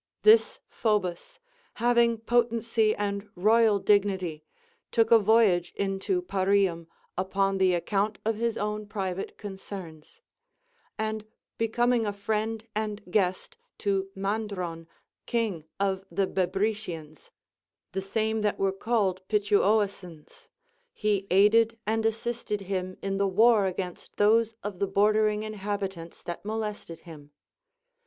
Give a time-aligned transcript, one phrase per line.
[0.23, 1.37] This Phobus,
[1.75, 4.43] having potency and royal dignity,
[4.91, 6.87] took a voyage into Parium
[7.19, 10.19] upon the account of his ΟΛνη private concerns;
[10.97, 11.27] and
[11.59, 14.87] becoming a friend and guest to Mandron
[15.27, 17.29] king of the Bebrycians,
[17.91, 20.49] the same that \vere called Pituoes sans,
[20.95, 26.43] he aided and assisted him in the war against those of the bordering inhabitants that
[26.43, 27.29] molested him.